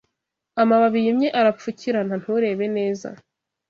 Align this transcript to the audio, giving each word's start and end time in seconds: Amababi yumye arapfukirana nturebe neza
Amababi 0.61 0.99
yumye 1.05 1.27
arapfukirana 1.39 2.13
nturebe 2.21 2.65
neza 2.77 3.09